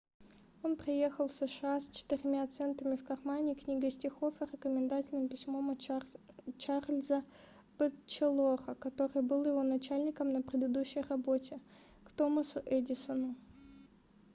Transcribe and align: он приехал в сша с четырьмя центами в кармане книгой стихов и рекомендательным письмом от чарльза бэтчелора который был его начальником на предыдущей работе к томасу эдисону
он 0.63 0.77
приехал 0.77 1.27
в 1.27 1.31
сша 1.31 1.79
с 1.79 1.87
четырьмя 1.91 2.47
центами 2.47 2.95
в 2.95 3.03
кармане 3.05 3.53
книгой 3.53 3.91
стихов 3.91 4.33
и 4.41 4.45
рекомендательным 4.51 5.27
письмом 5.29 5.69
от 5.69 6.57
чарльза 6.57 7.23
бэтчелора 7.77 8.73
который 8.79 9.21
был 9.21 9.45
его 9.45 9.61
начальником 9.61 10.33
на 10.33 10.41
предыдущей 10.41 11.01
работе 11.01 11.59
к 12.03 12.11
томасу 12.13 12.63
эдисону 12.65 13.35